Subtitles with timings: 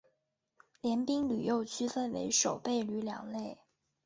[0.81, 3.59] 联兵旅又区分为守备旅两类。